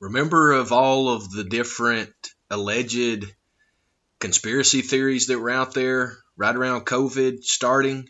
Remember 0.00 0.52
of 0.52 0.72
all 0.72 1.10
of 1.10 1.30
the 1.30 1.44
different 1.44 2.10
alleged 2.48 3.26
conspiracy 4.18 4.80
theories 4.80 5.26
that 5.26 5.38
were 5.38 5.50
out 5.50 5.74
there 5.74 6.16
right 6.38 6.56
around 6.56 6.86
COVID 6.86 7.44
starting? 7.44 8.08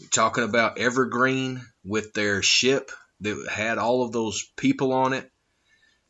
We're 0.00 0.06
talking 0.06 0.44
about 0.44 0.78
Evergreen 0.78 1.66
with 1.84 2.12
their 2.12 2.42
ship 2.42 2.92
that 3.22 3.48
had 3.50 3.78
all 3.78 4.04
of 4.04 4.12
those 4.12 4.44
people 4.56 4.92
on 4.92 5.14
it. 5.14 5.28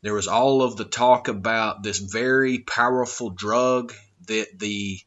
There 0.03 0.13
was 0.13 0.27
all 0.27 0.61
of 0.61 0.77
the 0.77 0.85
talk 0.85 1.29
about 1.29 1.81
this 1.81 1.97
very 1.97 2.59
powerful 2.59 3.31
drug 3.31 3.91
that 4.27 4.59
the 4.59 4.99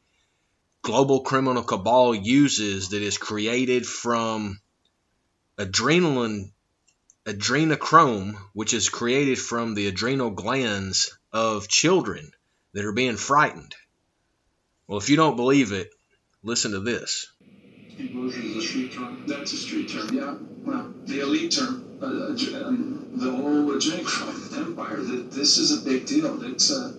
global 0.83 1.21
criminal 1.21 1.63
cabal 1.63 2.17
uses 2.17 2.89
that 2.89 3.03
is 3.03 3.17
created 3.17 3.87
from 3.87 4.59
adrenaline 5.57 6.51
adrenochrome, 7.29 8.35
which 8.55 8.73
is 8.73 8.89
created 8.89 9.39
from 9.39 9.75
the 9.75 9.87
adrenal 9.87 10.31
glands 10.31 11.17
of 11.31 11.69
children 11.69 12.33
that 12.73 12.87
are 12.87 12.93
being 12.93 13.17
frightened. 13.17 13.75
Well, 14.87 14.99
if 14.99 15.11
you 15.11 15.17
don't 15.17 15.37
believe 15.37 15.73
it, 15.73 15.91
listen 16.43 16.73
to 16.73 16.81
this. 16.81 17.31
Is 17.99 18.57
a 18.57 18.63
street 18.63 18.93
term. 18.93 19.25
That's 19.27 19.53
a 19.53 19.57
street 19.57 19.91
term, 19.91 20.09
yeah. 20.13 20.37
Well, 20.65 20.95
the 21.05 21.21
elite 21.21 21.53
term, 21.53 21.99
uh, 22.01 22.07
uh, 22.07 22.37
the 22.37 23.31
whole 23.31 23.73
adrenochrome 23.73 24.57
empire. 24.57 25.03
That 25.03 25.33
this 25.33 25.59
is 25.59 25.83
a 25.83 25.85
big 25.85 26.07
deal. 26.07 26.43
It's 26.45 26.71
uh, 26.71 26.93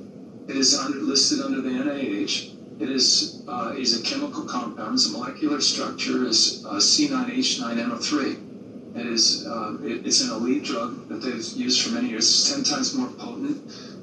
it 0.48 0.58
is 0.58 0.78
under, 0.78 1.00
listed 1.00 1.40
under 1.42 1.62
the 1.62 1.70
NIH. 1.70 2.82
It 2.82 2.90
is 2.90 3.44
uh, 3.48 3.74
is 3.78 4.00
a 4.00 4.04
chemical 4.04 4.44
compound. 4.44 4.96
Its 4.96 5.10
molecular 5.10 5.62
structure 5.62 6.26
is 6.26 6.66
uh, 6.66 6.74
C9H9NO3. 6.74 8.49
It 8.96 9.06
is 9.06 9.46
uh, 9.46 9.78
it, 9.84 10.06
it's 10.06 10.22
an 10.22 10.32
elite 10.32 10.64
drug 10.64 11.08
that 11.10 11.22
they've 11.22 11.46
used 11.58 11.82
for 11.86 11.94
many 11.94 12.10
years. 12.10 12.26
It's 12.28 12.52
ten 12.52 12.64
times 12.64 12.94
more 12.96 13.10
potent 13.10 13.62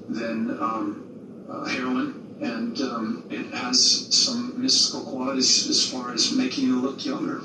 than 0.08 0.50
um, 0.60 1.44
uh, 1.48 1.64
heroin, 1.64 2.36
and 2.40 2.80
um, 2.80 3.24
it 3.30 3.46
has 3.54 4.14
some 4.14 4.60
mystical 4.60 5.04
qualities 5.04 5.68
as 5.68 5.90
far 5.90 6.12
as 6.12 6.32
making 6.32 6.64
you 6.64 6.80
look 6.80 7.04
younger. 7.04 7.40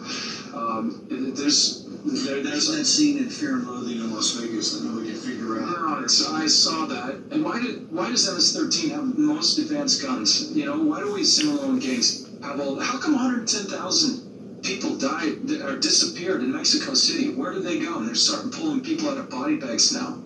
Um, 0.53 1.07
it, 1.09 1.35
there's 1.35 1.81
there, 2.03 2.41
There's 2.41 2.67
that 2.75 2.85
scene 2.85 3.19
in 3.19 3.29
Fear 3.29 3.57
and 3.57 3.67
Loathing 3.67 3.97
in 3.97 4.11
Las 4.11 4.31
Vegas 4.31 4.71
that 4.73 4.83
nobody 4.83 5.11
can 5.11 5.19
figure 5.19 5.61
out. 5.61 5.69
no, 5.69 6.03
it's, 6.03 6.27
I 6.27 6.47
saw 6.47 6.85
that. 6.87 7.15
And 7.31 7.43
why 7.43 7.61
did 7.61 7.91
why 7.91 8.09
does 8.09 8.27
MS-13 8.27 8.89
have 8.91 9.15
the 9.15 9.21
most 9.21 9.59
advanced 9.59 10.01
guns? 10.01 10.51
You 10.51 10.65
know, 10.65 10.81
why 10.81 10.99
do 11.01 11.13
we 11.13 11.21
Sinaloan 11.21 11.79
gangs 11.79 12.27
have 12.41 12.59
all? 12.59 12.79
How 12.79 12.97
come 12.97 13.13
110,000 13.13 14.30
people 14.61 14.95
died 14.95 15.49
or 15.61 15.77
disappeared 15.77 16.41
in 16.41 16.51
Mexico 16.51 16.93
City? 16.93 17.29
Where 17.29 17.51
did 17.51 17.63
they 17.63 17.79
go? 17.79 17.97
And 17.97 18.07
they're 18.07 18.15
starting 18.15 18.51
pulling 18.51 18.81
people 18.81 19.09
out 19.09 19.17
of 19.17 19.29
body 19.29 19.57
bags 19.57 19.93
now. 19.93 20.21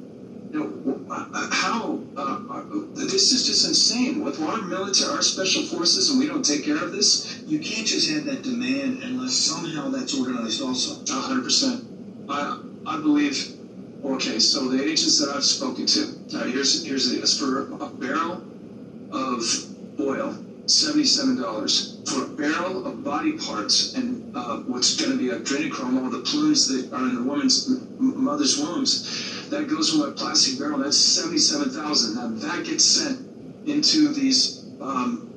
You 0.52 0.60
know, 0.60 1.14
uh, 1.14 1.28
uh, 1.34 1.50
how? 1.52 2.00
Uh, 2.16 2.40
uh, 2.50 2.64
this 2.94 3.32
is 3.32 3.46
just 3.46 3.68
insane. 3.68 4.24
With 4.24 4.40
our 4.42 4.62
military, 4.62 5.12
our 5.12 5.22
special 5.22 5.64
forces, 5.64 6.10
and 6.10 6.20
we 6.20 6.28
don't 6.28 6.46
take 6.46 6.64
care 6.64 6.82
of 6.82 6.92
this. 6.92 7.42
You 7.46 7.60
can't 7.60 7.86
just 7.86 8.10
have 8.12 8.26
that 8.26 8.44
demand 8.44 9.04
unless 9.04 9.34
somehow 9.34 9.90
that's 9.90 10.18
organized 10.18 10.62
also. 10.62 11.04
Hundred 11.14 11.44
percent. 11.44 11.86
I 12.30 12.62
I 12.86 13.02
believe. 13.02 13.54
Okay, 14.04 14.40
so 14.40 14.70
the 14.70 14.82
agents 14.82 15.20
that 15.20 15.36
I've 15.36 15.44
spoken 15.44 15.88
to. 15.88 16.14
Now 16.32 16.44
here's 16.44 16.86
here's 16.86 17.12
deal. 17.12 17.26
for 17.26 17.84
a 17.84 17.90
barrel 17.90 18.44
of 19.12 19.44
oil, 20.00 20.38
seventy-seven 20.66 21.36
dollars. 21.42 22.00
For 22.06 22.24
a 22.24 22.28
barrel 22.28 22.86
of 22.86 23.04
body 23.04 23.34
parts 23.34 23.94
and 23.96 24.36
uh, 24.36 24.58
what's 24.60 24.96
going 24.96 25.12
to 25.12 25.18
be 25.18 25.30
adrenochrome, 25.30 26.04
all 26.04 26.10
the 26.10 26.20
plumes 26.20 26.68
that 26.68 26.94
are 26.94 27.10
in 27.10 27.16
the 27.16 27.24
woman's 27.24 27.68
m- 27.68 28.24
mother's 28.24 28.58
wombs, 28.60 29.50
that 29.50 29.68
goes 29.68 29.92
from 29.92 30.02
a 30.02 30.12
plastic 30.12 30.60
barrel. 30.60 30.80
That's 30.80 30.98
seventy-seven 30.98 31.72
thousand. 31.72 32.16
Now 32.16 32.28
that 32.48 32.66
gets 32.66 32.84
sent 32.84 33.28
into 33.68 34.14
these 34.14 34.66
um, 34.82 35.32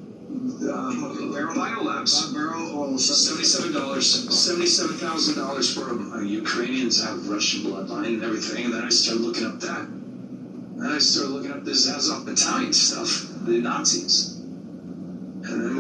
um, 0.70 1.54
vital 1.54 1.84
labs. 1.84 2.32
Barrel 2.32 2.78
oil, 2.78 2.98
Seventy-seven 2.98 3.72
dollars, 3.72 4.28
seventy-seven 4.34 4.96
thousand 4.96 5.36
dollars 5.36 5.72
for 5.74 5.90
uh, 5.90 6.20
Ukrainians 6.20 7.02
have 7.02 7.28
Russian 7.28 7.62
bloodline 7.62 8.14
and 8.14 8.24
everything, 8.24 8.66
and 8.66 8.74
then 8.74 8.84
I 8.84 8.90
started 8.90 9.22
looking 9.22 9.46
up 9.46 9.60
that. 9.60 9.80
And 9.80 10.86
I 10.86 10.98
started 10.98 11.32
looking 11.32 11.50
up 11.50 11.64
this 11.64 11.88
Azov 11.88 12.24
battalion 12.26 12.72
stuff, 12.72 13.26
the 13.42 13.58
Nazis, 13.58 14.14
and 14.14 14.16
then 14.18 14.36
we 14.36 14.37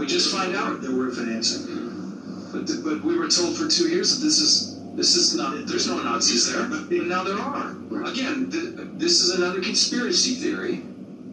just 0.08 0.34
find 0.34 0.56
out 0.56 0.80
that 0.80 0.90
we're 0.90 1.10
financing. 1.10 2.50
but, 2.52 2.66
but 2.84 3.04
we 3.04 3.18
were 3.18 3.28
told 3.28 3.56
for 3.56 3.68
two 3.68 3.88
years 3.88 4.18
that 4.18 4.24
this 4.24 4.38
is 4.38 4.78
this 4.96 5.14
is 5.14 5.34
not 5.36 5.54
there's 5.66 5.86
no 5.86 6.02
Nazis 6.02 6.52
there, 6.52 6.64
but 6.66 6.90
now 6.90 7.22
there 7.22 7.38
are. 7.38 7.70
Again, 8.04 8.50
th- 8.50 8.74
this 8.98 9.20
is 9.20 9.38
another 9.38 9.60
conspiracy 9.60 10.34
theory. 10.34 10.82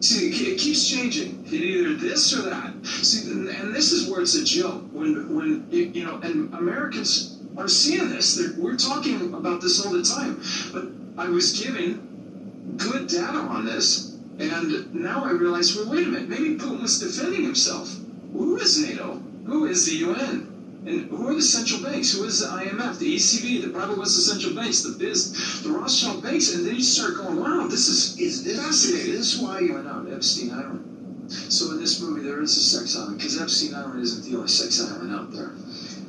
See, 0.00 0.28
it 0.28 0.52
it 0.52 0.58
keeps 0.60 0.88
changing. 0.88 1.42
It's 1.44 1.52
either 1.52 1.94
this 1.94 2.32
or 2.36 2.42
that. 2.42 2.72
See, 2.86 3.28
and 3.30 3.74
this 3.74 3.90
is 3.90 4.08
where 4.08 4.20
it's 4.20 4.36
a 4.36 4.44
joke. 4.44 4.84
When 4.92 5.34
when 5.34 5.66
you 5.70 6.04
know, 6.04 6.18
and 6.18 6.54
Americans 6.54 7.42
are 7.56 7.66
seeing 7.66 8.08
this. 8.10 8.36
They're, 8.36 8.54
we're 8.56 8.76
talking 8.76 9.34
about 9.34 9.60
this 9.60 9.84
all 9.84 9.92
the 9.92 10.04
time. 10.04 10.40
But 10.72 10.84
I 11.20 11.28
was 11.28 11.58
given 11.60 12.74
good 12.76 13.08
data 13.08 13.38
on 13.38 13.64
this, 13.64 14.16
and 14.38 14.94
now 14.94 15.24
I 15.24 15.30
realize, 15.32 15.74
well, 15.74 15.90
wait 15.90 16.06
a 16.06 16.10
minute. 16.10 16.28
Maybe 16.28 16.56
Putin 16.56 16.82
was 16.82 17.00
defending 17.00 17.42
himself. 17.42 17.92
Who 18.36 18.56
is 18.58 18.78
NATO? 18.86 19.20
Who 19.46 19.64
is 19.66 19.86
the 19.86 19.96
UN? 20.06 20.52
And 20.86 21.10
who 21.10 21.28
are 21.28 21.34
the 21.34 21.42
central 21.42 21.82
banks? 21.82 22.12
Who 22.12 22.24
is 22.24 22.40
the 22.40 22.46
IMF, 22.46 22.98
the 22.98 23.16
ECB, 23.16 23.62
the 23.62 23.70
private 23.70 23.98
West 23.98 24.24
central 24.24 24.54
banks, 24.54 24.82
the 24.82 24.96
BIS, 24.96 25.62
the 25.62 25.70
Rothschild 25.70 26.22
banks? 26.22 26.54
And 26.54 26.64
then 26.66 26.76
you 26.76 26.82
start 26.82 27.16
going, 27.16 27.40
wow, 27.40 27.66
this 27.66 27.88
is 27.88 28.18
Is 28.20 28.44
this, 28.44 28.56
fascinating. 28.64 29.14
is 29.14 29.32
this 29.34 29.42
why 29.42 29.56
I 29.56 29.60
you 29.60 29.82
know, 29.82 30.06
Epstein 30.14 30.52
Island. 30.52 31.26
So 31.28 31.72
in 31.72 31.80
this 31.80 32.00
movie, 32.00 32.22
there 32.22 32.40
is 32.40 32.56
a 32.56 32.60
sex 32.60 32.96
island, 32.96 33.18
because 33.18 33.40
Epstein 33.40 33.74
Island 33.74 34.00
isn't 34.00 34.30
the 34.30 34.36
only 34.36 34.48
sex 34.48 34.80
island 34.80 35.12
out 35.12 35.32
there. 35.32 35.50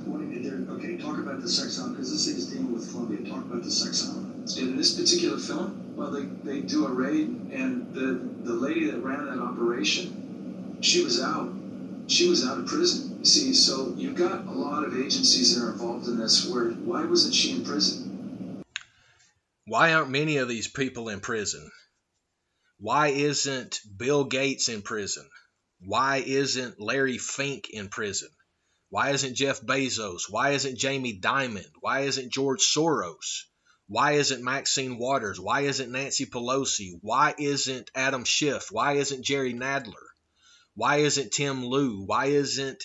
there- 0.05 0.75
okay, 0.75 0.95
talk 0.97 1.17
about 1.17 1.41
the 1.41 1.49
sex 1.49 1.79
island, 1.79 1.95
because 1.95 2.11
this 2.11 2.27
thing 2.27 2.35
is 2.37 2.45
dealing 2.45 2.71
with 2.71 2.91
Colombia. 2.91 3.27
Talk 3.27 3.45
about 3.45 3.63
the 3.63 3.71
sex 3.71 4.07
island. 4.07 4.25
In 4.59 4.77
this 4.77 4.93
particular 4.93 5.39
film, 5.39 5.95
well, 5.95 6.11
they, 6.11 6.25
they 6.43 6.59
do 6.61 6.85
a 6.85 6.91
raid, 6.91 7.27
and 7.51 7.91
the, 7.95 8.19
the 8.43 8.53
lady 8.53 8.85
that 8.91 8.99
ran 8.99 9.25
that 9.25 9.39
operation, 9.39 10.77
she 10.81 11.03
was 11.03 11.19
out. 11.19 11.49
She 12.07 12.29
was 12.29 12.47
out 12.47 12.57
of 12.57 12.65
prison. 12.67 13.25
See, 13.25 13.53
so 13.53 13.93
you've 13.97 14.15
got 14.15 14.47
a 14.47 14.51
lot 14.51 14.85
of 14.85 14.97
agencies 14.97 15.55
that 15.55 15.65
are 15.65 15.73
involved 15.73 16.07
in 16.07 16.17
this. 16.17 16.49
Where 16.49 16.69
why 16.71 17.03
wasn't 17.03 17.35
she 17.35 17.51
in 17.51 17.65
prison? 17.65 18.63
Why 19.65 19.93
aren't 19.93 20.09
many 20.09 20.37
of 20.37 20.47
these 20.47 20.69
people 20.69 21.09
in 21.09 21.19
prison? 21.19 21.69
Why 22.79 23.07
isn't 23.07 23.81
Bill 23.97 24.23
Gates 24.23 24.69
in 24.69 24.81
prison? 24.81 25.29
Why 25.81 26.17
isn't 26.17 26.79
Larry 26.79 27.17
Fink 27.17 27.69
in 27.71 27.89
prison? 27.89 28.29
Why 28.89 29.09
isn't 29.09 29.35
Jeff 29.35 29.59
Bezos? 29.59 30.29
Why 30.29 30.51
isn't 30.51 30.77
Jamie 30.77 31.19
Dimon? 31.19 31.69
Why 31.81 32.01
isn't 32.01 32.31
George 32.31 32.61
Soros? 32.61 33.43
Why 33.87 34.13
isn't 34.13 34.43
Maxine 34.43 34.97
Waters? 34.97 35.41
Why 35.41 35.61
isn't 35.61 35.91
Nancy 35.91 36.25
Pelosi? 36.25 36.97
Why 37.01 37.35
isn't 37.37 37.91
Adam 37.93 38.23
Schiff? 38.23 38.67
Why 38.71 38.93
isn't 38.93 39.25
Jerry 39.25 39.53
Nadler? 39.53 40.06
Why 40.77 40.97
isn't 40.97 41.31
Ted 41.31 41.57
Lieu? 41.57 42.03
Why 42.05 42.27
isn't 42.27 42.83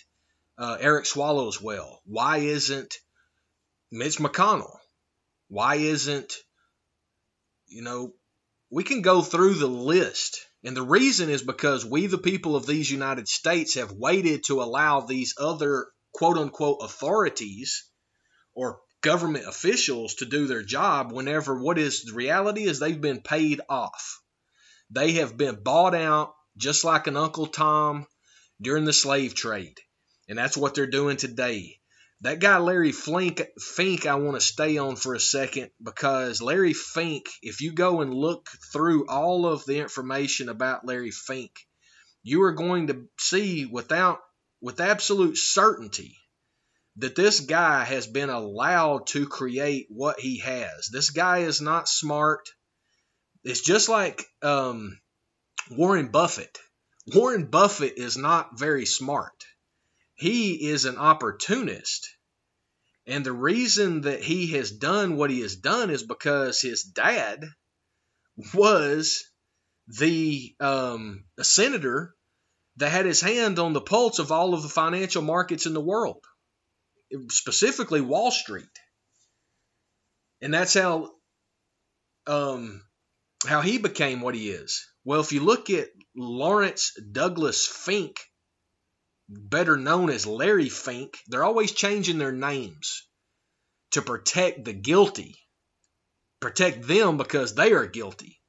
uh, 0.56 0.78
Eric 0.80 1.04
Swallowswell? 1.04 1.98
Why 2.06 2.38
isn't 2.38 2.94
Mitch 3.90 4.16
McConnell? 4.16 4.78
Why 5.48 5.74
isn't, 5.74 6.32
you 7.66 7.82
know, 7.82 8.14
we 8.70 8.82
can 8.82 9.02
go 9.02 9.20
through 9.20 9.56
the 9.56 9.66
list. 9.66 10.40
And 10.64 10.74
the 10.74 10.80
reason 10.80 11.28
is 11.28 11.42
because 11.42 11.84
we, 11.84 12.06
the 12.06 12.16
people 12.16 12.56
of 12.56 12.64
these 12.64 12.90
United 12.90 13.28
States, 13.28 13.74
have 13.74 13.92
waited 13.92 14.44
to 14.44 14.62
allow 14.62 15.02
these 15.02 15.34
other 15.36 15.88
quote 16.14 16.38
unquote 16.38 16.78
authorities 16.80 17.90
or 18.54 18.80
government 19.02 19.46
officials 19.46 20.14
to 20.14 20.24
do 20.24 20.46
their 20.46 20.62
job 20.62 21.12
whenever 21.12 21.62
what 21.62 21.76
is 21.76 22.04
the 22.04 22.14
reality 22.14 22.62
is 22.62 22.78
they've 22.78 23.02
been 23.02 23.20
paid 23.20 23.60
off. 23.68 24.18
They 24.88 25.12
have 25.12 25.36
been 25.36 25.62
bought 25.62 25.94
out 25.94 26.32
just 26.56 26.84
like 26.84 27.06
an 27.06 27.16
Uncle 27.16 27.46
Tom 27.46 28.06
during 28.60 28.84
the 28.84 28.92
slave 28.92 29.34
trade. 29.34 29.78
And 30.28 30.38
that's 30.38 30.56
what 30.56 30.74
they're 30.74 30.86
doing 30.86 31.16
today. 31.16 31.78
That 32.22 32.38
guy 32.38 32.58
Larry 32.58 32.92
Flink, 32.92 33.42
Fink, 33.58 34.06
I 34.06 34.14
want 34.14 34.36
to 34.36 34.40
stay 34.40 34.78
on 34.78 34.94
for 34.94 35.14
a 35.14 35.20
second 35.20 35.70
because 35.82 36.40
Larry 36.40 36.72
Fink, 36.72 37.26
if 37.42 37.60
you 37.60 37.72
go 37.72 38.00
and 38.00 38.14
look 38.14 38.48
through 38.72 39.08
all 39.08 39.46
of 39.46 39.64
the 39.64 39.80
information 39.80 40.48
about 40.48 40.86
Larry 40.86 41.10
Fink, 41.10 41.50
you 42.22 42.42
are 42.42 42.52
going 42.52 42.86
to 42.86 43.08
see 43.18 43.66
without 43.66 44.20
with 44.60 44.80
absolute 44.80 45.36
certainty 45.36 46.16
that 46.96 47.16
this 47.16 47.40
guy 47.40 47.84
has 47.84 48.06
been 48.06 48.30
allowed 48.30 49.08
to 49.08 49.26
create 49.26 49.86
what 49.88 50.20
he 50.20 50.38
has. 50.38 50.88
This 50.92 51.10
guy 51.10 51.38
is 51.38 51.60
not 51.60 51.88
smart. 51.88 52.48
It's 53.42 53.62
just 53.62 53.88
like 53.88 54.24
um, 54.42 54.96
Warren 55.70 56.08
Buffett. 56.08 56.58
Warren 57.06 57.46
Buffett 57.46 57.94
is 57.96 58.16
not 58.16 58.58
very 58.58 58.86
smart. 58.86 59.44
He 60.14 60.68
is 60.68 60.84
an 60.84 60.98
opportunist. 60.98 62.08
And 63.06 63.26
the 63.26 63.32
reason 63.32 64.02
that 64.02 64.22
he 64.22 64.48
has 64.48 64.70
done 64.70 65.16
what 65.16 65.30
he 65.30 65.40
has 65.40 65.56
done 65.56 65.90
is 65.90 66.02
because 66.02 66.60
his 66.60 66.82
dad 66.82 67.44
was 68.54 69.24
the 69.88 70.54
um, 70.60 71.24
a 71.38 71.44
senator 71.44 72.14
that 72.76 72.90
had 72.90 73.04
his 73.04 73.20
hand 73.20 73.58
on 73.58 73.72
the 73.72 73.80
pulse 73.80 74.18
of 74.18 74.30
all 74.30 74.54
of 74.54 74.62
the 74.62 74.68
financial 74.68 75.22
markets 75.22 75.66
in 75.66 75.74
the 75.74 75.80
world, 75.80 76.24
specifically 77.28 78.00
Wall 78.00 78.30
Street. 78.30 78.64
And 80.40 80.54
that's 80.54 80.74
how 80.74 81.10
um, 82.26 82.82
how 83.44 83.60
he 83.60 83.78
became 83.78 84.20
what 84.20 84.34
he 84.34 84.48
is. 84.48 84.86
Well, 85.04 85.20
if 85.20 85.32
you 85.32 85.40
look 85.40 85.68
at 85.70 85.88
Lawrence 86.14 86.96
Douglas 87.10 87.66
Fink, 87.66 88.20
better 89.28 89.76
known 89.76 90.10
as 90.10 90.26
Larry 90.26 90.68
Fink, 90.68 91.18
they're 91.26 91.42
always 91.42 91.72
changing 91.72 92.18
their 92.18 92.32
names 92.32 93.06
to 93.90 94.02
protect 94.02 94.64
the 94.64 94.72
guilty, 94.72 95.36
protect 96.38 96.86
them 96.86 97.16
because 97.16 97.54
they 97.54 97.72
are 97.72 97.86
guilty. 97.86 98.40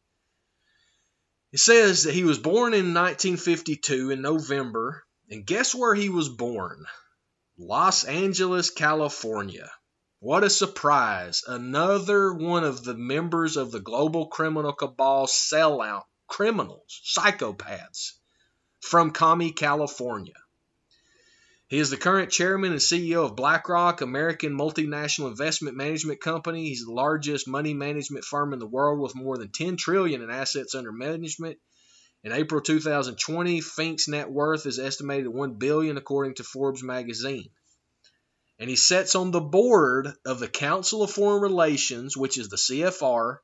It 1.51 1.59
says 1.59 2.03
that 2.03 2.13
he 2.13 2.23
was 2.23 2.37
born 2.37 2.73
in 2.73 2.93
1952 2.93 4.11
in 4.11 4.21
November, 4.21 5.03
and 5.29 5.45
guess 5.45 5.73
where 5.73 5.95
he 5.95 6.09
was 6.09 6.29
born? 6.29 6.85
Los 7.57 8.03
Angeles, 8.03 8.69
California. 8.69 9.71
What 10.19 10.43
a 10.43 10.49
surprise. 10.49 11.43
Another 11.47 12.33
one 12.33 12.63
of 12.63 12.83
the 12.83 12.95
members 12.95 13.57
of 13.57 13.71
the 13.71 13.79
global 13.79 14.27
criminal 14.27 14.73
cabal 14.73 15.27
sellout 15.27 16.03
criminals, 16.27 17.01
psychopaths 17.05 18.13
from 18.81 19.11
Kami, 19.11 19.51
California. 19.51 20.33
He 21.67 21.79
is 21.79 21.89
the 21.89 21.97
current 21.97 22.31
chairman 22.31 22.71
and 22.71 22.81
CEO 22.81 23.25
of 23.25 23.35
BlackRock, 23.35 24.01
American 24.01 24.55
multinational 24.55 25.29
investment 25.29 25.75
management 25.75 26.21
company. 26.21 26.65
He's 26.65 26.85
the 26.85 26.91
largest 26.91 27.47
money 27.47 27.73
management 27.73 28.25
firm 28.25 28.53
in 28.53 28.59
the 28.59 28.67
world 28.67 28.99
with 28.99 29.15
more 29.15 29.37
than 29.37 29.49
10 29.49 29.77
trillion 29.77 30.21
in 30.21 30.29
assets 30.29 30.75
under 30.75 30.91
management. 30.91 31.57
In 32.23 32.31
April 32.31 32.61
2020, 32.61 33.61
Fink's 33.61 34.07
net 34.07 34.29
worth 34.29 34.65
is 34.65 34.77
estimated 34.77 35.25
at 35.25 35.33
1 35.33 35.55
billion 35.55 35.97
according 35.97 36.35
to 36.35 36.43
Forbes 36.43 36.83
magazine. 36.83 37.49
And 38.59 38.69
he 38.69 38.75
sits 38.75 39.15
on 39.15 39.31
the 39.31 39.41
board 39.41 40.13
of 40.25 40.39
the 40.39 40.47
Council 40.47 41.01
of 41.01 41.11
Foreign 41.11 41.41
Relations, 41.41 42.15
which 42.15 42.37
is 42.37 42.49
the 42.49 42.57
CFR, 42.57 43.39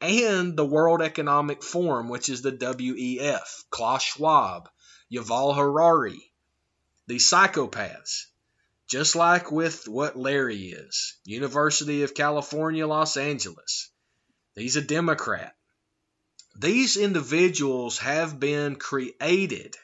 and 0.00 0.56
the 0.56 0.66
World 0.66 1.02
Economic 1.02 1.62
Forum, 1.62 2.08
which 2.08 2.28
is 2.28 2.42
the 2.42 2.52
WEF, 2.52 3.64
Klaus 3.70 4.02
Schwab, 4.02 4.68
Yuval 5.12 5.56
Harari, 5.56 6.32
these 7.06 7.28
psychopaths. 7.30 8.26
Just 8.88 9.16
like 9.16 9.50
with 9.50 9.88
what 9.88 10.16
Larry 10.16 10.66
is, 10.68 11.16
University 11.24 12.04
of 12.04 12.14
California, 12.14 12.86
Los 12.86 13.16
Angeles. 13.16 13.90
He's 14.54 14.76
a 14.76 14.82
Democrat. 14.82 15.56
These 16.54 16.96
individuals 16.96 17.98
have 17.98 18.38
been 18.38 18.76
created 18.76 19.76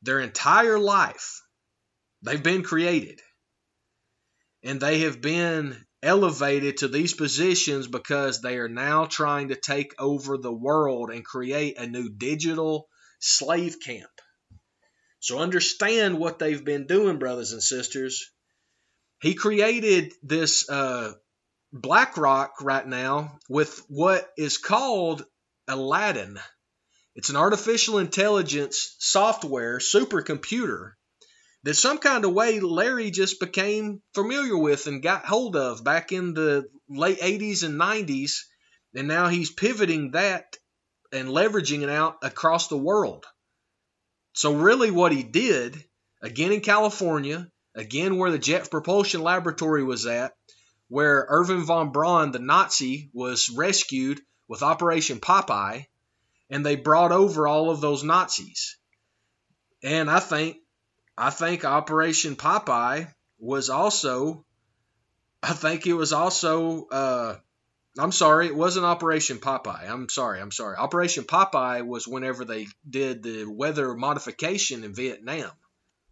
their 0.00 0.20
entire 0.20 0.78
life. 0.78 1.42
They've 2.22 2.42
been 2.42 2.62
created. 2.62 3.20
And 4.62 4.80
they 4.80 5.00
have 5.00 5.20
been 5.20 5.76
elevated 6.02 6.78
to 6.78 6.88
these 6.88 7.14
positions 7.14 7.86
because 7.86 8.40
they 8.40 8.56
are 8.56 8.68
now 8.68 9.04
trying 9.04 9.48
to 9.48 9.56
take 9.56 9.94
over 9.98 10.36
the 10.36 10.52
world 10.52 11.10
and 11.10 11.24
create 11.24 11.78
a 11.78 11.86
new 11.86 12.08
digital 12.08 12.88
slave 13.20 13.76
camp. 13.80 14.10
So 15.20 15.38
understand 15.38 16.18
what 16.18 16.40
they've 16.40 16.64
been 16.64 16.86
doing, 16.86 17.18
brothers 17.18 17.52
and 17.52 17.62
sisters. 17.62 18.28
He 19.20 19.34
created 19.34 20.12
this 20.24 20.68
uh, 20.68 21.12
BlackRock 21.72 22.60
right 22.60 22.86
now 22.86 23.38
with 23.48 23.84
what 23.88 24.28
is 24.36 24.58
called 24.58 25.24
Aladdin. 25.68 26.40
It's 27.14 27.30
an 27.30 27.36
artificial 27.36 27.98
intelligence 27.98 28.96
software 28.98 29.78
supercomputer 29.78 30.92
that 31.64 31.74
some 31.74 31.98
kind 31.98 32.24
of 32.24 32.32
way 32.32 32.60
Larry 32.60 33.10
just 33.10 33.38
became 33.38 34.02
familiar 34.14 34.56
with 34.56 34.86
and 34.86 35.02
got 35.02 35.26
hold 35.26 35.56
of 35.56 35.84
back 35.84 36.12
in 36.12 36.34
the 36.34 36.68
late 36.88 37.20
80s 37.20 37.62
and 37.62 37.80
90s. 37.80 38.40
And 38.94 39.08
now 39.08 39.28
he's 39.28 39.50
pivoting 39.50 40.10
that 40.12 40.56
and 41.12 41.28
leveraging 41.28 41.82
it 41.82 41.88
out 41.88 42.16
across 42.22 42.68
the 42.68 42.76
world. 42.76 43.24
So, 44.34 44.54
really, 44.54 44.90
what 44.90 45.12
he 45.12 45.22
did, 45.22 45.82
again 46.22 46.52
in 46.52 46.60
California, 46.60 47.48
again 47.74 48.16
where 48.16 48.30
the 48.30 48.38
Jet 48.38 48.70
Propulsion 48.70 49.22
Laboratory 49.22 49.84
was 49.84 50.06
at, 50.06 50.34
where 50.88 51.26
Erwin 51.30 51.64
von 51.64 51.92
Braun, 51.92 52.32
the 52.32 52.38
Nazi, 52.38 53.10
was 53.12 53.50
rescued 53.50 54.20
with 54.48 54.62
Operation 54.62 55.20
Popeye, 55.20 55.86
and 56.50 56.66
they 56.66 56.76
brought 56.76 57.12
over 57.12 57.46
all 57.46 57.70
of 57.70 57.80
those 57.80 58.02
Nazis. 58.02 58.76
And 59.82 60.10
I 60.10 60.20
think, 60.20 60.58
I 61.16 61.30
think 61.30 61.64
Operation 61.64 62.36
Popeye 62.36 63.12
was 63.38 63.70
also, 63.70 64.44
I 65.42 65.52
think 65.52 65.86
it 65.86 65.94
was 65.94 66.12
also 66.12 66.86
uh, 66.86 67.36
I'm 67.98 68.12
sorry, 68.12 68.46
it 68.46 68.56
wasn't 68.56 68.86
Operation 68.86 69.38
Popeye. 69.38 69.88
I'm 69.88 70.08
sorry, 70.08 70.40
I'm 70.40 70.50
sorry. 70.50 70.76
Operation 70.76 71.24
Popeye 71.24 71.86
was 71.86 72.08
whenever 72.08 72.44
they 72.44 72.68
did 72.88 73.22
the 73.22 73.44
weather 73.44 73.94
modification 73.94 74.82
in 74.82 74.94
Vietnam. 74.94 75.50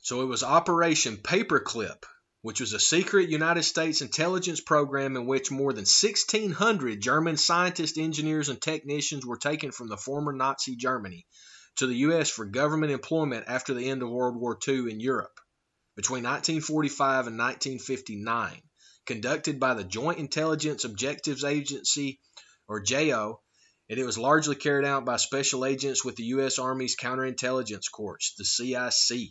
So 0.00 0.20
it 0.20 0.26
was 0.26 0.42
Operation 0.42 1.16
Paperclip, 1.16 2.04
which 2.42 2.60
was 2.60 2.74
a 2.74 2.80
secret 2.80 3.30
United 3.30 3.62
States 3.62 4.02
intelligence 4.02 4.60
program 4.60 5.16
in 5.16 5.26
which 5.26 5.50
more 5.50 5.72
than 5.72 5.86
1,600 5.86 7.00
German 7.00 7.38
scientists, 7.38 7.96
engineers, 7.96 8.50
and 8.50 8.60
technicians 8.60 9.24
were 9.24 9.38
taken 9.38 9.70
from 9.70 9.88
the 9.88 9.96
former 9.96 10.32
Nazi 10.32 10.76
Germany 10.76 11.26
to 11.80 11.86
the 11.86 11.96
U.S. 11.96 12.30
for 12.30 12.44
government 12.44 12.92
employment 12.92 13.44
after 13.48 13.74
the 13.74 13.90
end 13.90 14.02
of 14.02 14.10
World 14.10 14.36
War 14.36 14.58
II 14.66 14.90
in 14.90 15.00
Europe 15.00 15.40
between 15.96 16.24
1945 16.24 17.26
and 17.26 17.38
1959 17.38 18.62
conducted 19.06 19.58
by 19.58 19.74
the 19.74 19.82
Joint 19.82 20.18
Intelligence 20.18 20.84
Objectives 20.84 21.42
Agency, 21.42 22.20
or 22.68 22.80
JO, 22.80 23.40
and 23.88 23.98
it 23.98 24.04
was 24.04 24.18
largely 24.18 24.54
carried 24.54 24.86
out 24.86 25.04
by 25.04 25.16
special 25.16 25.64
agents 25.64 26.04
with 26.04 26.16
the 26.16 26.24
U.S. 26.24 26.58
Army's 26.58 26.96
Counterintelligence 26.96 27.90
Corps, 27.90 28.34
the 28.38 28.44
CIC. 28.44 29.30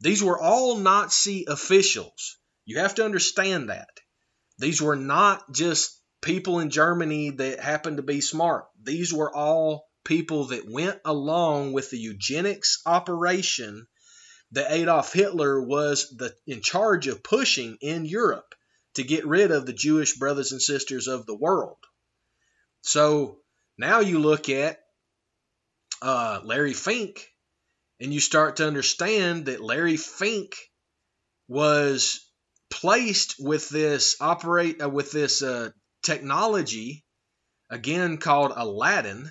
These 0.00 0.24
were 0.24 0.40
all 0.40 0.76
Nazi 0.76 1.44
officials. 1.46 2.38
You 2.64 2.78
have 2.78 2.96
to 2.96 3.04
understand 3.04 3.68
that. 3.68 4.00
These 4.58 4.82
were 4.82 4.96
not 4.96 5.52
just 5.52 6.00
people 6.20 6.58
in 6.58 6.70
Germany 6.70 7.30
that 7.30 7.60
happened 7.60 7.98
to 7.98 8.02
be 8.02 8.20
smart. 8.20 8.64
These 8.82 9.12
were 9.12 9.32
all 9.32 9.86
people 10.04 10.48
that 10.48 10.68
went 10.68 11.00
along 11.04 11.72
with 11.72 11.90
the 11.90 11.98
eugenics 11.98 12.82
operation 12.86 13.86
that 14.52 14.72
Adolf 14.72 15.12
Hitler 15.12 15.62
was 15.62 16.10
the, 16.10 16.34
in 16.46 16.60
charge 16.60 17.06
of 17.06 17.22
pushing 17.22 17.78
in 17.80 18.04
Europe 18.04 18.54
to 18.94 19.02
get 19.02 19.26
rid 19.26 19.50
of 19.50 19.64
the 19.64 19.72
Jewish 19.72 20.18
brothers 20.18 20.52
and 20.52 20.60
sisters 20.60 21.08
of 21.08 21.24
the 21.26 21.34
world. 21.34 21.78
So 22.82 23.38
now 23.78 24.00
you 24.00 24.18
look 24.18 24.48
at 24.48 24.78
uh, 26.02 26.40
Larry 26.44 26.74
Fink 26.74 27.28
and 28.00 28.12
you 28.12 28.20
start 28.20 28.56
to 28.56 28.66
understand 28.66 29.46
that 29.46 29.62
Larry 29.62 29.96
Fink 29.96 30.56
was 31.48 32.28
placed 32.70 33.36
with 33.38 33.68
this 33.68 34.16
operate 34.20 34.82
uh, 34.82 34.88
with 34.88 35.12
this 35.12 35.42
uh, 35.42 35.70
technology 36.02 37.04
again 37.70 38.18
called 38.18 38.52
Aladdin 38.54 39.30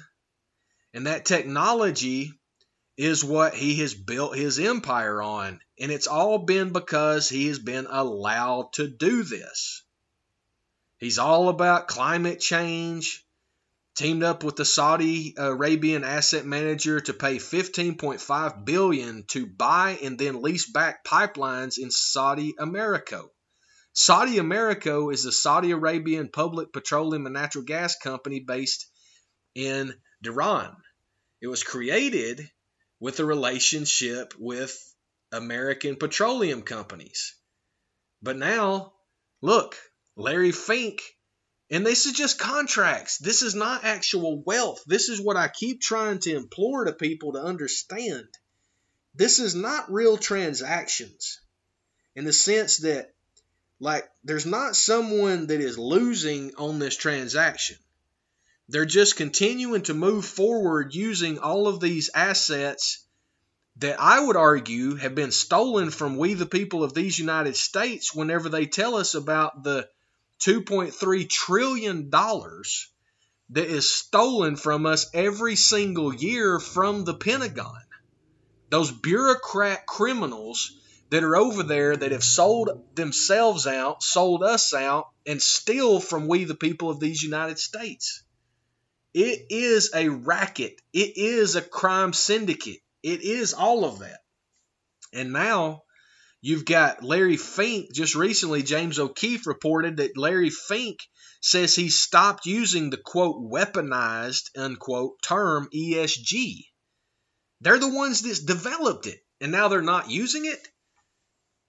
and 0.93 1.07
that 1.07 1.25
technology 1.25 2.33
is 2.97 3.23
what 3.23 3.53
he 3.53 3.77
has 3.77 3.93
built 3.93 4.35
his 4.35 4.59
empire 4.59 5.21
on. 5.21 5.59
And 5.79 5.91
it's 5.91 6.07
all 6.07 6.39
been 6.39 6.71
because 6.71 7.29
he 7.29 7.47
has 7.47 7.59
been 7.59 7.87
allowed 7.89 8.73
to 8.73 8.87
do 8.87 9.23
this. 9.23 9.83
He's 10.99 11.17
all 11.17 11.49
about 11.49 11.87
climate 11.87 12.39
change, 12.39 13.25
teamed 13.95 14.23
up 14.23 14.43
with 14.43 14.55
the 14.55 14.65
Saudi 14.65 15.33
Arabian 15.37 16.03
asset 16.03 16.45
manager 16.45 16.99
to 16.99 17.13
pay 17.13 17.37
15.5 17.37 18.65
billion 18.65 19.23
to 19.29 19.47
buy 19.47 19.97
and 20.03 20.19
then 20.19 20.41
lease 20.41 20.69
back 20.69 21.03
pipelines 21.03 21.79
in 21.79 21.89
Saudi 21.89 22.53
Aramco. 22.59 23.29
Saudi 23.93 24.35
Aramco 24.35 25.11
is 25.11 25.25
a 25.25 25.31
Saudi 25.31 25.71
Arabian 25.71 26.29
public 26.29 26.71
petroleum 26.71 27.25
and 27.25 27.33
natural 27.33 27.63
gas 27.63 27.95
company 27.97 28.39
based 28.39 28.87
in 29.55 29.93
Dhahran. 30.23 30.75
It 31.41 31.47
was 31.47 31.63
created 31.63 32.49
with 32.99 33.19
a 33.19 33.25
relationship 33.25 34.33
with 34.37 34.77
American 35.31 35.95
petroleum 35.95 36.61
companies. 36.61 37.35
But 38.21 38.37
now, 38.37 38.93
look, 39.41 39.75
Larry 40.15 40.51
Fink, 40.51 41.01
and 41.71 41.85
this 41.85 42.05
is 42.05 42.13
just 42.13 42.37
contracts. 42.37 43.17
This 43.17 43.41
is 43.41 43.55
not 43.55 43.85
actual 43.85 44.43
wealth. 44.43 44.83
This 44.85 45.09
is 45.09 45.21
what 45.21 45.37
I 45.37 45.47
keep 45.47 45.81
trying 45.81 46.19
to 46.19 46.35
implore 46.35 46.85
to 46.85 46.93
people 46.93 47.33
to 47.33 47.41
understand. 47.41 48.27
This 49.15 49.39
is 49.39 49.55
not 49.55 49.91
real 49.91 50.17
transactions 50.17 51.39
in 52.15 52.25
the 52.25 52.33
sense 52.33 52.77
that, 52.77 53.13
like, 53.79 54.07
there's 54.23 54.45
not 54.45 54.75
someone 54.75 55.47
that 55.47 55.61
is 55.61 55.79
losing 55.79 56.55
on 56.55 56.77
this 56.77 56.95
transaction. 56.95 57.77
They're 58.71 58.85
just 58.85 59.17
continuing 59.17 59.81
to 59.83 59.93
move 59.93 60.23
forward 60.23 60.95
using 60.95 61.39
all 61.39 61.67
of 61.67 61.81
these 61.81 62.09
assets 62.15 63.05
that 63.75 63.99
I 63.99 64.25
would 64.25 64.37
argue 64.37 64.95
have 64.95 65.13
been 65.13 65.33
stolen 65.33 65.89
from 65.89 66.15
we, 66.15 66.35
the 66.35 66.45
people 66.45 66.81
of 66.81 66.93
these 66.93 67.19
United 67.19 67.57
States, 67.57 68.15
whenever 68.15 68.47
they 68.47 68.67
tell 68.67 68.95
us 68.95 69.13
about 69.13 69.65
the 69.65 69.89
$2.3 70.39 71.29
trillion 71.29 72.09
that 72.09 73.67
is 73.67 73.89
stolen 73.89 74.55
from 74.55 74.85
us 74.85 75.09
every 75.13 75.57
single 75.57 76.15
year 76.15 76.57
from 76.57 77.03
the 77.03 77.13
Pentagon. 77.13 77.83
Those 78.69 78.89
bureaucrat 78.89 79.85
criminals 79.85 80.71
that 81.09 81.25
are 81.25 81.35
over 81.35 81.63
there 81.63 81.97
that 81.97 82.13
have 82.13 82.23
sold 82.23 82.69
themselves 82.95 83.67
out, 83.67 84.01
sold 84.01 84.43
us 84.43 84.73
out, 84.73 85.09
and 85.25 85.41
steal 85.41 85.99
from 85.99 86.29
we, 86.29 86.45
the 86.45 86.55
people 86.55 86.89
of 86.89 87.01
these 87.01 87.21
United 87.21 87.59
States. 87.59 88.23
It 89.13 89.47
is 89.49 89.91
a 89.93 90.09
racket. 90.09 90.79
It 90.93 91.17
is 91.17 91.55
a 91.55 91.61
crime 91.61 92.13
syndicate. 92.13 92.79
It 93.03 93.21
is 93.21 93.53
all 93.53 93.83
of 93.83 93.99
that. 93.99 94.19
And 95.13 95.33
now 95.33 95.83
you've 96.41 96.65
got 96.65 97.03
Larry 97.03 97.37
Fink. 97.37 97.93
Just 97.93 98.15
recently, 98.15 98.63
James 98.63 98.99
O'Keefe 98.99 99.47
reported 99.47 99.97
that 99.97 100.17
Larry 100.17 100.49
Fink 100.49 100.99
says 101.41 101.75
he 101.75 101.89
stopped 101.89 102.45
using 102.45 102.89
the 102.89 102.97
quote 102.97 103.51
weaponized 103.51 104.49
unquote 104.57 105.21
term 105.21 105.67
ESG. 105.75 106.65
They're 107.59 107.79
the 107.79 107.93
ones 107.93 108.21
that 108.21 108.45
developed 108.45 109.07
it, 109.07 109.19
and 109.39 109.51
now 109.51 109.67
they're 109.67 109.81
not 109.81 110.09
using 110.09 110.45
it. 110.45 110.67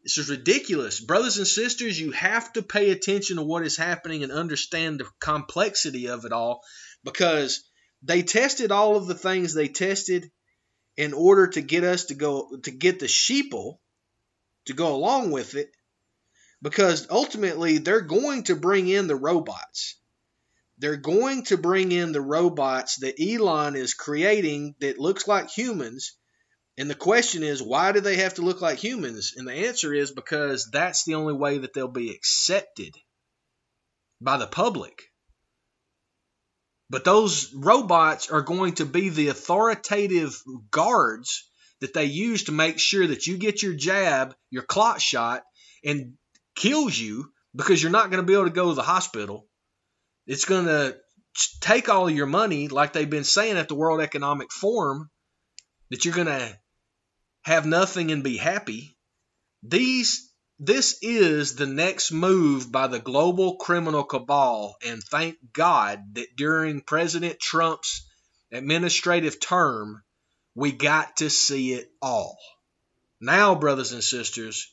This 0.02 0.18
is 0.18 0.30
ridiculous. 0.30 1.00
Brothers 1.00 1.38
and 1.38 1.46
sisters, 1.46 2.00
you 2.00 2.10
have 2.10 2.52
to 2.54 2.62
pay 2.62 2.90
attention 2.90 3.36
to 3.36 3.42
what 3.42 3.64
is 3.64 3.76
happening 3.76 4.22
and 4.22 4.32
understand 4.32 4.98
the 4.98 5.08
complexity 5.20 6.08
of 6.08 6.24
it 6.24 6.32
all 6.32 6.62
because 7.04 7.62
they 8.02 8.22
tested 8.22 8.72
all 8.72 8.96
of 8.96 9.06
the 9.06 9.14
things 9.14 9.54
they 9.54 9.68
tested 9.68 10.30
in 10.96 11.12
order 11.12 11.46
to 11.48 11.60
get 11.60 11.84
us 11.84 12.06
to 12.06 12.14
go 12.14 12.56
to 12.64 12.70
get 12.70 12.98
the 12.98 13.06
sheeple 13.06 13.78
to 14.66 14.72
go 14.72 14.94
along 14.94 15.30
with 15.30 15.54
it 15.54 15.70
because 16.60 17.08
ultimately 17.10 17.78
they're 17.78 18.00
going 18.00 18.44
to 18.44 18.56
bring 18.56 18.88
in 18.88 19.06
the 19.06 19.16
robots. 19.16 19.96
They're 20.78 20.96
going 20.96 21.44
to 21.44 21.56
bring 21.56 21.92
in 21.92 22.12
the 22.12 22.20
robots 22.20 22.96
that 22.96 23.20
Elon 23.20 23.76
is 23.76 23.94
creating 23.94 24.74
that 24.80 24.98
looks 24.98 25.28
like 25.28 25.50
humans. 25.50 26.16
And 26.78 26.88
the 26.88 26.94
question 26.94 27.42
is, 27.42 27.62
why 27.62 27.92
do 27.92 28.00
they 28.00 28.16
have 28.16 28.34
to 28.34 28.42
look 28.42 28.62
like 28.62 28.78
humans? 28.78 29.34
And 29.36 29.46
the 29.46 29.52
answer 29.52 29.92
is 29.92 30.10
because 30.10 30.70
that's 30.72 31.04
the 31.04 31.14
only 31.14 31.34
way 31.34 31.58
that 31.58 31.74
they'll 31.74 31.88
be 31.88 32.10
accepted 32.10 32.94
by 34.20 34.38
the 34.38 34.46
public. 34.46 35.02
But 36.88 37.04
those 37.04 37.52
robots 37.54 38.30
are 38.30 38.42
going 38.42 38.74
to 38.74 38.86
be 38.86 39.08
the 39.08 39.28
authoritative 39.28 40.42
guards 40.70 41.48
that 41.80 41.94
they 41.94 42.04
use 42.04 42.44
to 42.44 42.52
make 42.52 42.78
sure 42.78 43.06
that 43.06 43.26
you 43.26 43.38
get 43.38 43.62
your 43.62 43.74
jab, 43.74 44.34
your 44.50 44.62
clot 44.62 45.00
shot, 45.00 45.42
and 45.84 46.14
kills 46.54 46.98
you 46.98 47.30
because 47.54 47.82
you're 47.82 47.92
not 47.92 48.10
going 48.10 48.22
to 48.22 48.26
be 48.26 48.34
able 48.34 48.44
to 48.44 48.50
go 48.50 48.68
to 48.68 48.74
the 48.74 48.82
hospital. 48.82 49.46
It's 50.26 50.44
going 50.44 50.66
to 50.66 50.96
take 51.60 51.88
all 51.88 52.08
your 52.08 52.26
money, 52.26 52.68
like 52.68 52.92
they've 52.92 53.08
been 53.08 53.24
saying 53.24 53.56
at 53.56 53.68
the 53.68 53.74
World 53.74 54.00
Economic 54.00 54.52
Forum, 54.52 55.10
that 55.90 56.04
you're 56.04 56.14
going 56.14 56.26
to 56.26 56.58
have 57.42 57.66
nothing 57.66 58.10
and 58.10 58.22
be 58.22 58.36
happy. 58.36 58.96
These 59.62 60.28
this 60.64 60.98
is 61.02 61.56
the 61.56 61.66
next 61.66 62.12
move 62.12 62.70
by 62.70 62.86
the 62.86 63.00
global 63.00 63.56
criminal 63.56 64.04
cabal, 64.04 64.76
and 64.86 65.02
thank 65.02 65.36
God 65.52 66.14
that 66.14 66.36
during 66.36 66.82
President 66.82 67.40
Trump's 67.40 68.06
administrative 68.52 69.40
term, 69.40 70.04
we 70.54 70.70
got 70.70 71.16
to 71.16 71.30
see 71.30 71.72
it 71.72 71.90
all. 72.00 72.38
Now, 73.20 73.56
brothers 73.56 73.90
and 73.90 74.04
sisters, 74.04 74.72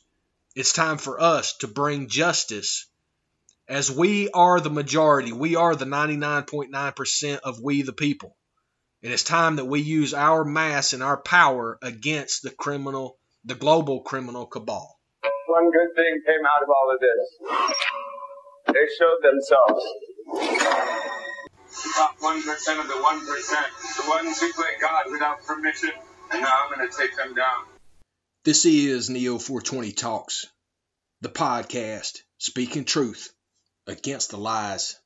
it's 0.54 0.72
time 0.72 0.98
for 0.98 1.20
us 1.20 1.56
to 1.58 1.66
bring 1.66 2.08
justice 2.08 2.86
as 3.66 3.90
we 3.90 4.30
are 4.30 4.60
the 4.60 4.70
majority. 4.70 5.32
We 5.32 5.56
are 5.56 5.74
the 5.74 5.86
99.9% 5.86 7.38
of 7.38 7.60
we 7.60 7.82
the 7.82 7.92
people. 7.92 8.36
And 9.02 9.12
it's 9.12 9.24
time 9.24 9.56
that 9.56 9.64
we 9.64 9.80
use 9.80 10.14
our 10.14 10.44
mass 10.44 10.92
and 10.92 11.02
our 11.02 11.20
power 11.20 11.78
against 11.82 12.42
the 12.42 12.50
criminal, 12.50 13.18
the 13.44 13.54
global 13.54 14.00
criminal 14.02 14.46
cabal 14.46 15.00
one 15.50 15.70
good 15.70 15.94
thing 15.96 16.22
came 16.24 16.46
out 16.46 16.62
of 16.62 16.70
all 16.70 16.94
of 16.94 17.00
this. 17.00 17.20
They 18.68 18.86
showed 18.98 19.20
themselves. 19.22 19.84
The 21.82 21.92
top 21.94 22.18
1% 22.20 22.80
of 22.80 22.88
the 22.88 22.94
1%, 22.94 23.96
the 23.96 24.08
ones 24.08 24.40
who 24.40 24.52
play 24.52 24.76
God 24.80 25.10
without 25.10 25.44
permission, 25.44 25.90
and 26.30 26.40
now 26.40 26.64
I'm 26.64 26.74
going 26.74 26.88
to 26.88 26.96
take 26.96 27.16
them 27.16 27.34
down. 27.34 27.64
This 28.44 28.64
is 28.64 29.10
Neo 29.10 29.38
420 29.38 29.92
Talks, 29.92 30.46
the 31.20 31.28
podcast 31.28 32.18
speaking 32.38 32.84
truth 32.84 33.32
against 33.86 34.30
the 34.30 34.38
lies. 34.38 34.96